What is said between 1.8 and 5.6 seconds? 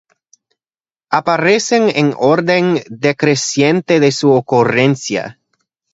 en orden decreciente de su ocurrencia.